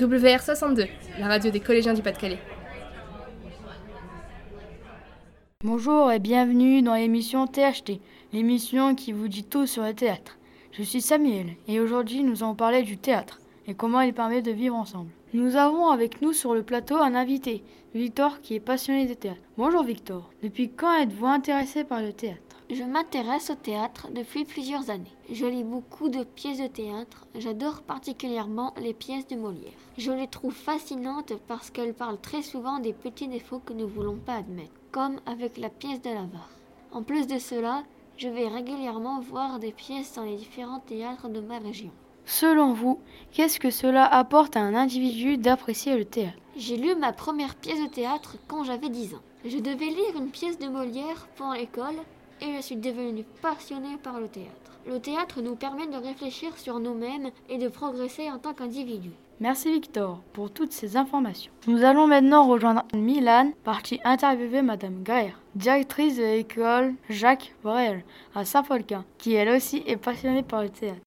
WR62, 0.00 0.88
la 1.18 1.28
radio 1.28 1.50
des 1.50 1.60
collégiens 1.60 1.92
du 1.92 2.00
Pas-de-Calais. 2.00 2.38
Bonjour 5.62 6.10
et 6.10 6.18
bienvenue 6.18 6.80
dans 6.80 6.94
l'émission 6.94 7.46
THT, 7.46 8.00
l'émission 8.32 8.94
qui 8.94 9.12
vous 9.12 9.28
dit 9.28 9.44
tout 9.44 9.66
sur 9.66 9.82
le 9.82 9.92
théâtre. 9.92 10.38
Je 10.72 10.82
suis 10.82 11.02
Samuel 11.02 11.48
et 11.68 11.80
aujourd'hui 11.80 12.22
nous 12.22 12.42
allons 12.42 12.54
parler 12.54 12.82
du 12.82 12.96
théâtre 12.96 13.40
et 13.66 13.74
comment 13.74 14.00
il 14.00 14.14
permet 14.14 14.40
de 14.40 14.52
vivre 14.52 14.74
ensemble. 14.74 15.10
Nous 15.34 15.56
avons 15.56 15.88
avec 15.88 16.22
nous 16.22 16.32
sur 16.32 16.54
le 16.54 16.62
plateau 16.62 16.96
un 16.96 17.14
invité, 17.14 17.62
Victor, 17.94 18.40
qui 18.40 18.54
est 18.54 18.60
passionné 18.60 19.04
de 19.04 19.12
théâtre. 19.12 19.40
Bonjour 19.58 19.82
Victor, 19.82 20.30
depuis 20.42 20.70
quand 20.70 20.98
êtes-vous 20.98 21.26
intéressé 21.26 21.84
par 21.84 22.00
le 22.00 22.14
théâtre? 22.14 22.49
Je 22.72 22.84
m'intéresse 22.84 23.50
au 23.50 23.56
théâtre 23.56 24.06
depuis 24.14 24.44
plusieurs 24.44 24.90
années. 24.90 25.16
Je 25.28 25.44
lis 25.44 25.64
beaucoup 25.64 26.08
de 26.08 26.22
pièces 26.22 26.60
de 26.60 26.68
théâtre. 26.68 27.26
J'adore 27.34 27.82
particulièrement 27.82 28.74
les 28.80 28.94
pièces 28.94 29.26
de 29.26 29.34
Molière. 29.34 29.72
Je 29.98 30.12
les 30.12 30.28
trouve 30.28 30.54
fascinantes 30.54 31.32
parce 31.48 31.70
qu'elles 31.70 31.94
parlent 31.94 32.20
très 32.20 32.42
souvent 32.42 32.78
des 32.78 32.92
petits 32.92 33.26
défauts 33.26 33.58
que 33.58 33.72
nous 33.72 33.86
ne 33.86 33.90
voulons 33.90 34.18
pas 34.24 34.36
admettre, 34.36 34.70
comme 34.92 35.18
avec 35.26 35.58
la 35.58 35.68
pièce 35.68 36.00
de 36.00 36.10
l'avare. 36.10 36.50
En 36.92 37.02
plus 37.02 37.26
de 37.26 37.40
cela, 37.40 37.82
je 38.16 38.28
vais 38.28 38.46
régulièrement 38.46 39.18
voir 39.18 39.58
des 39.58 39.72
pièces 39.72 40.14
dans 40.14 40.22
les 40.22 40.36
différents 40.36 40.78
théâtres 40.78 41.28
de 41.28 41.40
ma 41.40 41.58
région. 41.58 41.90
Selon 42.24 42.72
vous, 42.72 43.00
qu'est-ce 43.32 43.58
que 43.58 43.70
cela 43.70 44.06
apporte 44.06 44.56
à 44.56 44.60
un 44.60 44.76
individu 44.76 45.38
d'apprécier 45.38 45.96
le 45.96 46.04
théâtre? 46.04 46.38
J'ai 46.56 46.76
lu 46.76 46.94
ma 46.94 47.12
première 47.12 47.56
pièce 47.56 47.82
de 47.82 47.88
théâtre 47.88 48.36
quand 48.46 48.62
j'avais 48.62 48.90
10 48.90 49.14
ans. 49.14 49.22
Je 49.44 49.58
devais 49.58 49.86
lire 49.86 50.16
une 50.16 50.30
pièce 50.30 50.58
de 50.58 50.68
Molière 50.68 51.26
pour 51.34 51.50
l'école 51.52 51.96
et 52.40 52.56
je 52.56 52.62
suis 52.62 52.76
devenue 52.76 53.24
passionnée 53.42 53.96
par 54.02 54.20
le 54.20 54.28
théâtre. 54.28 54.78
Le 54.86 54.98
théâtre 54.98 55.42
nous 55.42 55.56
permet 55.56 55.86
de 55.86 55.96
réfléchir 55.96 56.56
sur 56.56 56.78
nous-mêmes 56.80 57.30
et 57.48 57.58
de 57.58 57.68
progresser 57.68 58.30
en 58.30 58.38
tant 58.38 58.54
qu'individu. 58.54 59.10
Merci 59.40 59.72
Victor 59.72 60.20
pour 60.32 60.50
toutes 60.50 60.72
ces 60.72 60.96
informations. 60.96 61.50
Nous 61.66 61.82
allons 61.82 62.06
maintenant 62.06 62.46
rejoindre 62.46 62.84
Milan, 62.94 63.52
partie 63.64 64.00
interviewer 64.04 64.60
Madame 64.60 65.02
Greer, 65.02 65.38
directrice 65.54 66.16
de 66.16 66.22
l'école 66.22 66.94
Jacques 67.08 67.54
Brel 67.62 68.04
à 68.34 68.44
Saint-Folquin, 68.44 69.04
qui 69.16 69.34
elle 69.34 69.48
aussi 69.48 69.82
est 69.86 69.96
passionnée 69.96 70.42
par 70.42 70.62
le 70.62 70.68
théâtre. 70.68 71.00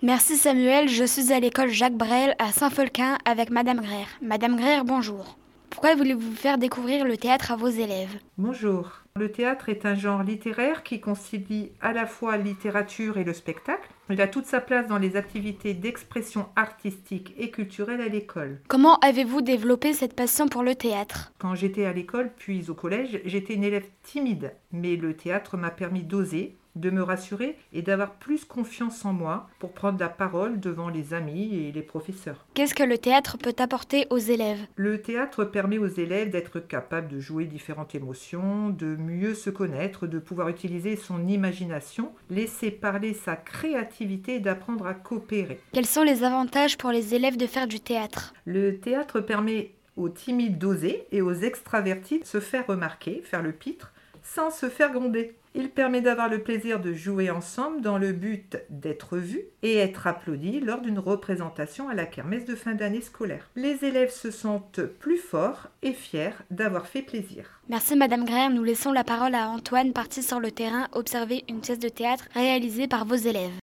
Merci 0.00 0.36
Samuel, 0.36 0.88
je 0.88 1.02
suis 1.02 1.32
à 1.32 1.40
l'école 1.40 1.70
Jacques 1.70 1.96
Brel 1.96 2.36
à 2.38 2.52
Saint-Folquin 2.52 3.18
avec 3.24 3.50
Madame 3.50 3.80
Greer. 3.80 4.06
Madame 4.22 4.56
Greer, 4.56 4.84
bonjour. 4.84 5.36
Pourquoi 5.70 5.96
voulez-vous 5.96 6.32
faire 6.32 6.56
découvrir 6.56 7.04
le 7.04 7.16
théâtre 7.16 7.50
à 7.50 7.56
vos 7.56 7.68
élèves? 7.68 8.16
Bonjour. 8.36 9.02
Le 9.18 9.32
théâtre 9.32 9.68
est 9.68 9.84
un 9.84 9.96
genre 9.96 10.22
littéraire 10.22 10.84
qui 10.84 11.00
concilie 11.00 11.72
à 11.80 11.92
la 11.92 12.06
fois 12.06 12.36
littérature 12.36 13.18
et 13.18 13.24
le 13.24 13.32
spectacle. 13.32 13.90
Il 14.10 14.20
a 14.20 14.28
toute 14.28 14.46
sa 14.46 14.60
place 14.60 14.86
dans 14.86 14.96
les 14.96 15.16
activités 15.16 15.74
d'expression 15.74 16.46
artistique 16.54 17.34
et 17.36 17.50
culturelle 17.50 18.00
à 18.00 18.06
l'école. 18.06 18.60
Comment 18.68 18.96
avez-vous 19.00 19.40
développé 19.40 19.92
cette 19.92 20.14
passion 20.14 20.46
pour 20.46 20.62
le 20.62 20.76
théâtre? 20.76 21.32
Quand 21.38 21.56
j'étais 21.56 21.84
à 21.84 21.92
l'école 21.92 22.30
puis 22.36 22.70
au 22.70 22.74
collège, 22.74 23.20
j'étais 23.24 23.54
une 23.54 23.64
élève 23.64 23.88
timide, 24.04 24.54
mais 24.70 24.94
le 24.94 25.14
théâtre 25.14 25.56
m'a 25.56 25.72
permis 25.72 26.04
d'oser, 26.04 26.56
de 26.80 26.90
me 26.90 27.02
rassurer 27.02 27.56
et 27.72 27.82
d'avoir 27.82 28.12
plus 28.12 28.44
confiance 28.44 29.04
en 29.04 29.12
moi 29.12 29.48
pour 29.58 29.72
prendre 29.72 29.98
la 29.98 30.08
parole 30.08 30.60
devant 30.60 30.88
les 30.88 31.14
amis 31.14 31.54
et 31.54 31.72
les 31.72 31.82
professeurs. 31.82 32.46
Qu'est-ce 32.54 32.74
que 32.74 32.82
le 32.82 32.98
théâtre 32.98 33.38
peut 33.38 33.56
apporter 33.58 34.06
aux 34.10 34.18
élèves? 34.18 34.60
Le 34.76 35.00
théâtre 35.00 35.44
permet 35.44 35.78
aux 35.78 35.86
élèves 35.86 36.30
d'être 36.30 36.60
capables 36.60 37.08
de 37.08 37.20
jouer 37.20 37.44
différentes 37.44 37.94
émotions, 37.94 38.70
de 38.70 38.96
mieux 38.96 39.34
se 39.34 39.50
connaître, 39.50 40.06
de 40.06 40.18
pouvoir 40.18 40.48
utiliser 40.48 40.96
son 40.96 41.26
imagination, 41.26 42.12
laisser 42.30 42.70
parler 42.70 43.14
sa 43.14 43.36
créativité 43.36 44.36
et 44.36 44.40
d'apprendre 44.40 44.86
à 44.86 44.94
coopérer. 44.94 45.60
Quels 45.72 45.86
sont 45.86 46.02
les 46.02 46.24
avantages 46.24 46.78
pour 46.78 46.90
les 46.90 47.14
élèves 47.14 47.36
de 47.36 47.46
faire 47.46 47.66
du 47.66 47.80
théâtre? 47.80 48.34
Le 48.44 48.78
théâtre 48.78 49.20
permet 49.20 49.72
aux 49.96 50.08
timides 50.08 50.58
d'oser 50.58 51.06
et 51.10 51.22
aux 51.22 51.34
extravertis 51.34 52.20
de 52.20 52.24
se 52.24 52.40
faire 52.40 52.66
remarquer, 52.66 53.20
faire 53.24 53.42
le 53.42 53.52
pitre, 53.52 53.92
sans 54.34 54.50
se 54.50 54.68
faire 54.68 54.92
gronder. 54.92 55.36
Il 55.54 55.70
permet 55.70 56.02
d'avoir 56.02 56.28
le 56.28 56.42
plaisir 56.42 56.78
de 56.78 56.92
jouer 56.92 57.30
ensemble 57.30 57.80
dans 57.80 57.98
le 57.98 58.12
but 58.12 58.58
d'être 58.68 59.16
vu 59.16 59.42
et 59.62 59.76
être 59.76 60.06
applaudi 60.06 60.60
lors 60.60 60.80
d'une 60.80 60.98
représentation 60.98 61.88
à 61.88 61.94
la 61.94 62.06
kermesse 62.06 62.44
de 62.44 62.54
fin 62.54 62.74
d'année 62.74 63.00
scolaire. 63.00 63.50
Les 63.56 63.84
élèves 63.84 64.12
se 64.12 64.30
sentent 64.30 64.82
plus 64.82 65.16
forts 65.16 65.68
et 65.82 65.92
fiers 65.92 66.36
d'avoir 66.50 66.86
fait 66.86 67.02
plaisir. 67.02 67.60
Merci 67.68 67.96
Madame 67.96 68.24
Greer, 68.24 68.50
nous 68.50 68.62
laissons 68.62 68.92
la 68.92 69.04
parole 69.04 69.34
à 69.34 69.48
Antoine 69.48 69.92
parti 69.92 70.22
sur 70.22 70.40
le 70.40 70.50
terrain 70.50 70.88
observer 70.92 71.44
une 71.48 71.60
pièce 71.60 71.78
de 71.78 71.88
théâtre 71.88 72.28
réalisée 72.34 72.86
par 72.86 73.04
vos 73.04 73.16
élèves. 73.16 73.58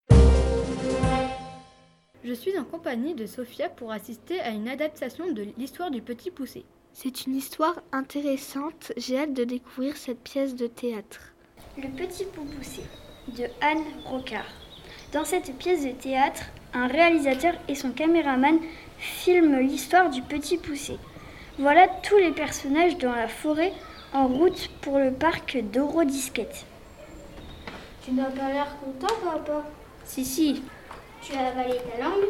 Je 2.24 2.32
suis 2.32 2.58
en 2.58 2.64
compagnie 2.64 3.14
de 3.14 3.26
Sophia 3.26 3.68
pour 3.68 3.92
assister 3.92 4.40
à 4.40 4.48
une 4.48 4.68
adaptation 4.68 5.30
de 5.30 5.46
l'histoire 5.58 5.90
du 5.90 6.00
petit 6.00 6.30
poussé. 6.30 6.64
C'est 6.96 7.26
une 7.26 7.34
histoire 7.34 7.74
intéressante, 7.90 8.92
j'ai 8.96 9.18
hâte 9.18 9.34
de 9.34 9.42
découvrir 9.42 9.96
cette 9.96 10.20
pièce 10.20 10.54
de 10.54 10.68
théâtre. 10.68 11.32
Le 11.76 11.88
petit 11.88 12.24
poussé 12.24 12.82
de 13.36 13.46
Anne 13.60 13.82
Rocard. 14.04 14.46
Dans 15.12 15.24
cette 15.24 15.58
pièce 15.58 15.84
de 15.84 15.90
théâtre, 15.90 16.42
un 16.72 16.86
réalisateur 16.86 17.54
et 17.66 17.74
son 17.74 17.90
caméraman 17.90 18.60
filment 18.98 19.58
l'histoire 19.58 20.08
du 20.08 20.22
petit 20.22 20.56
poussé. 20.56 20.96
Voilà 21.58 21.88
tous 21.88 22.16
les 22.16 22.30
personnages 22.30 22.96
dans 22.96 23.12
la 23.12 23.26
forêt 23.26 23.72
en 24.12 24.28
route 24.28 24.70
pour 24.80 25.00
le 25.00 25.12
parc 25.12 25.58
d'Eurodisquette. 25.72 26.64
Tu 28.04 28.12
n'as 28.12 28.30
pas 28.30 28.52
l'air 28.52 28.76
content, 28.78 29.14
papa? 29.24 29.64
Si, 30.04 30.24
si. 30.24 30.62
Tu 31.20 31.32
as 31.34 31.48
avalé 31.48 31.74
ta 31.74 32.04
langue? 32.04 32.28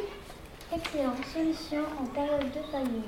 Excellente 0.74 1.22
solution 1.34 1.82
en 2.00 2.06
période 2.06 2.50
de 2.50 2.72
famine. 2.72 3.02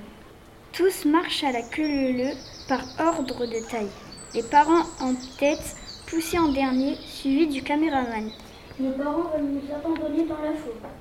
Tous 0.76 1.06
marchent 1.06 1.42
à 1.42 1.52
la 1.52 1.62
queue 1.62 2.12
leu 2.12 2.32
par 2.68 2.82
ordre 2.98 3.46
de 3.46 3.66
taille. 3.66 3.88
Les 4.34 4.42
parents 4.42 4.84
en 5.00 5.14
tête 5.38 5.74
poussé 6.06 6.38
en 6.38 6.48
dernier, 6.52 6.96
suivi 7.06 7.46
du 7.46 7.62
caméraman. 7.62 8.30
Nos 8.78 8.92
parents 8.92 9.30
veulent 9.32 9.52
nous 9.52 9.74
abandonner 9.74 10.24
dans 10.24 10.42
la 10.42 10.52
forêt. 10.52 10.92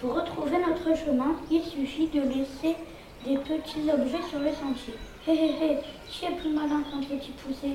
Pour 0.00 0.14
retrouver 0.14 0.58
notre 0.58 0.98
chemin, 0.98 1.36
il 1.48 1.62
suffit 1.62 2.08
de 2.08 2.22
laisser 2.22 2.74
des 3.24 3.36
petits 3.38 3.88
objets 3.88 4.28
sur 4.28 4.40
le 4.40 4.50
sentier. 4.50 4.94
Hé 5.28 5.30
hé 5.30 5.64
hé, 5.64 5.76
qui 6.08 6.24
est 6.24 6.30
plus 6.30 6.50
malin 6.52 6.82
qu'un 6.90 6.98
petit 6.98 7.30
poussé? 7.30 7.68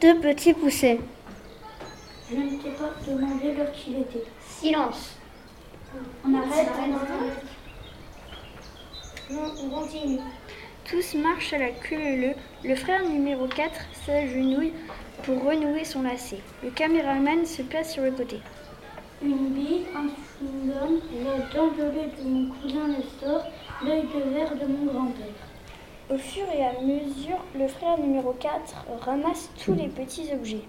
Deux 0.00 0.20
petits 0.20 0.54
poussés. 0.54 1.00
Je 2.30 2.36
ne 2.36 2.62
t'ai 2.62 2.70
pas 2.70 2.92
demandé 3.08 3.54
l'heure 3.54 3.72
qu'il 3.72 3.98
était. 3.98 4.22
Silence. 4.40 5.16
On 6.24 6.32
arrête, 6.32 6.68
Non, 9.30 9.52
on 9.64 9.68
continue. 9.68 10.20
Tous 10.92 11.14
marchent 11.14 11.54
à 11.54 11.58
la 11.58 11.70
queue 11.70 12.16
leu. 12.20 12.34
Le 12.62 12.74
frère 12.76 13.02
numéro 13.08 13.46
4 13.46 13.80
s'agenouille 14.04 14.74
pour 15.22 15.42
renouer 15.42 15.86
son 15.86 16.02
lacet. 16.02 16.40
Le 16.62 16.68
caméraman 16.68 17.46
se 17.46 17.62
place 17.62 17.94
sur 17.94 18.02
le 18.02 18.10
côté. 18.10 18.40
Une 19.22 19.54
bille, 19.54 19.86
un 19.96 20.08
chewing-gum, 20.08 21.00
les 21.14 21.56
dents 21.56 21.72
de 21.72 21.84
lait 21.94 22.10
de 22.18 22.28
mon 22.28 22.52
cousin 22.56 22.88
Nestor, 22.88 23.42
l'œil 23.82 24.02
de 24.02 24.34
verre 24.34 24.54
de 24.54 24.66
mon 24.66 24.92
grand-père. 24.92 25.24
Au 26.10 26.18
fur 26.18 26.44
et 26.54 26.62
à 26.62 26.78
mesure, 26.82 27.42
le 27.58 27.68
frère 27.68 27.98
numéro 27.98 28.34
4 28.34 28.52
ramasse 29.00 29.48
tous 29.64 29.72
les 29.72 29.88
petits 29.88 30.28
objets. 30.34 30.64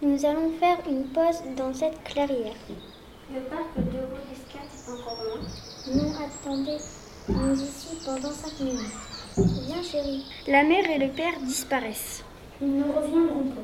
Nous 0.00 0.24
allons 0.26 0.52
faire 0.60 0.78
une 0.88 1.08
pause 1.08 1.42
dans 1.56 1.74
cette 1.74 2.00
clairière. 2.04 2.54
Le 3.34 3.40
parc 3.40 3.76
de 3.78 3.98
Rodescat 3.98 4.62
est 4.62 4.92
encore 4.92 5.24
loin. 5.24 5.42
Non, 5.92 6.12
attendez, 6.24 6.78
nous 7.28 7.60
ici 7.60 7.98
pendant 8.06 8.30
5 8.30 8.60
minutes. 8.60 9.19
Chérie. 9.82 10.24
La 10.46 10.62
mère 10.62 10.88
et 10.90 10.98
le 10.98 11.08
père 11.08 11.40
disparaissent. 11.42 12.22
Ils 12.60 12.76
ne 12.76 12.84
reviendront 12.84 13.48
pas. 13.50 13.62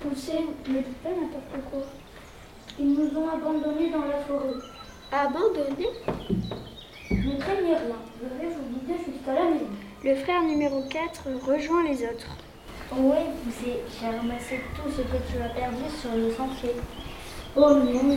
Poussez, 0.00 0.40
ne 0.68 0.78
dites 0.78 1.02
pas 1.02 1.10
n'importe 1.10 1.70
quoi. 1.70 1.82
Ils 2.78 2.92
nous 2.92 3.18
ont 3.18 3.28
abandonnés 3.28 3.90
dans 3.90 4.04
la 4.04 4.18
forêt. 4.26 4.60
Abandonnés? 5.12 5.88
Ne 7.10 7.38
craignez 7.38 7.76
rien, 7.76 7.96
je 8.20 8.40
vais 8.40 8.52
vous 8.54 8.78
guider 8.78 8.98
jusqu'à 9.04 9.34
la 9.34 9.44
maison. 9.44 9.66
Le 10.04 10.14
frère 10.16 10.42
numéro 10.42 10.82
4 10.90 11.28
rejoint 11.46 11.84
les 11.84 12.02
autres. 12.02 12.36
Oui, 12.92 13.16
poussé, 13.44 13.78
j'ai 14.00 14.06
ramassé 14.06 14.60
tout 14.74 14.90
ce 14.90 15.02
que 15.02 15.32
tu 15.32 15.42
as 15.42 15.48
perdu 15.48 15.82
sur 16.00 16.14
le 16.14 16.30
sentier. 16.32 16.70
Oh 17.56 17.74
non 17.74 18.14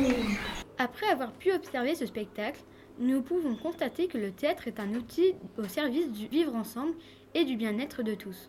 Après 0.77 1.07
avoir 1.07 1.31
pu 1.31 1.51
observer 1.53 1.95
ce 1.95 2.05
spectacle, 2.05 2.59
nous 2.99 3.21
pouvons 3.21 3.55
constater 3.55 4.07
que 4.07 4.17
le 4.17 4.31
théâtre 4.31 4.67
est 4.67 4.79
un 4.79 4.93
outil 4.93 5.33
au 5.57 5.63
service 5.63 6.11
du 6.11 6.27
vivre 6.27 6.55
ensemble 6.55 6.93
et 7.33 7.45
du 7.45 7.55
bien-être 7.55 8.03
de 8.03 8.13
tous. 8.13 8.47